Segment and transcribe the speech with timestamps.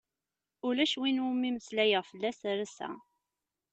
[0.67, 2.89] Ulac win umi meslayeɣ fell-as ar ass-a.